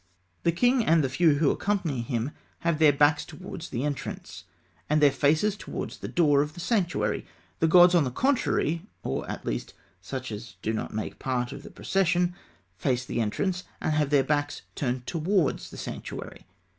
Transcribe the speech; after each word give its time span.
The 0.41 0.51
king, 0.51 0.83
and 0.83 1.03
the 1.03 1.09
few 1.09 1.35
who 1.35 1.51
accompany 1.51 2.01
him, 2.01 2.31
have 2.61 2.79
their 2.79 2.91
backs 2.91 3.23
towards 3.23 3.69
the 3.69 3.83
entrance 3.83 4.45
and 4.89 4.99
their 4.99 5.11
faces 5.11 5.55
towards 5.55 5.99
the 5.99 6.07
door 6.07 6.41
of 6.41 6.55
the 6.55 6.59
sanctuary. 6.59 7.23
The 7.59 7.67
gods, 7.67 7.93
on 7.93 8.03
the 8.03 8.09
contrary, 8.09 8.81
or 9.03 9.29
at 9.29 9.45
least 9.45 9.75
such 10.01 10.31
as 10.31 10.55
do 10.63 10.73
not 10.73 10.91
make 10.91 11.19
part 11.19 11.51
of 11.51 11.61
the 11.61 11.69
procession, 11.69 12.33
face 12.79 13.05
the 13.05 13.21
entrance, 13.21 13.63
and 13.79 13.93
have 13.93 14.09
their 14.09 14.23
backs 14.23 14.63
turned 14.73 15.05
towards 15.05 15.69
the 15.69 15.77
sanctuary. 15.77 16.47